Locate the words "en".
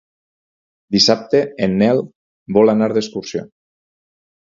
1.67-1.77